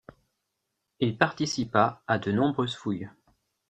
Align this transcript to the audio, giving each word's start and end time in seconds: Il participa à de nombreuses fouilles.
Il 0.99 1.15
participa 1.15 2.01
à 2.07 2.17
de 2.17 2.31
nombreuses 2.31 2.73
fouilles. 2.75 3.07